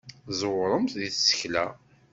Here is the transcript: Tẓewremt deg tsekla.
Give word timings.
Tẓewremt 0.27 0.91
deg 1.01 1.11
tsekla. 1.13 1.65